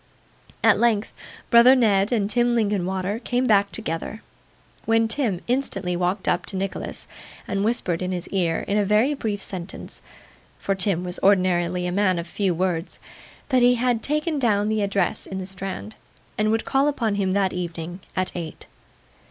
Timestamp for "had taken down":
13.75-14.69